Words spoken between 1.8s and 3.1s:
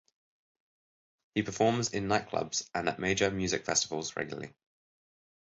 in nightclubs and at